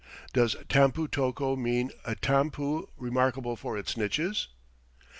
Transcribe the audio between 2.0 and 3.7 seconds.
a tampu remarkable